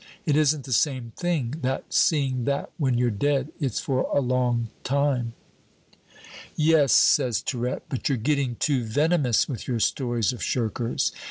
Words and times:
It 0.25 0.35
isn't 0.35 0.63
the 0.63 0.73
same 0.73 1.11
thing, 1.15 1.59
that, 1.61 1.93
seeing 1.93 2.45
that 2.45 2.71
when 2.79 2.97
you're 2.97 3.11
dead, 3.11 3.51
it's 3.59 3.79
for 3.79 4.09
a 4.11 4.19
long 4.19 4.69
time." 4.83 5.33
"Yes," 6.55 6.91
says 6.91 7.39
Tirette, 7.39 7.83
"but 7.87 8.09
you're 8.09 8.17
getting 8.17 8.55
too 8.55 8.83
venomous 8.83 9.47
with 9.47 9.67
your 9.67 9.79
stories 9.79 10.33
of 10.33 10.41
shirkers. 10.41 11.11